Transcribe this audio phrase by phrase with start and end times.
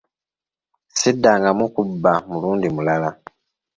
[0.99, 3.09] Siddangamu kubba mulundi mulala.